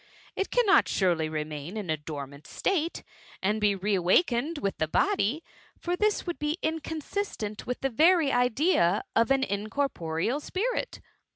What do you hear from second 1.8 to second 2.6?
a dormant